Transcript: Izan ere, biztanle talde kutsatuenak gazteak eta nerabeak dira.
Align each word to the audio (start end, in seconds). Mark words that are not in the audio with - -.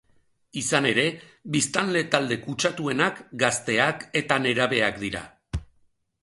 Izan 0.61 0.85
ere, 0.91 1.03
biztanle 1.55 2.01
talde 2.15 2.37
kutsatuenak 2.45 3.21
gazteak 3.45 4.07
eta 4.23 4.41
nerabeak 4.47 4.99
dira. 5.05 5.23